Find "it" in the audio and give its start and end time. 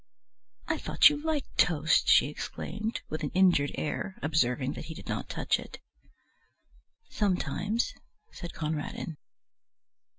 5.59-5.77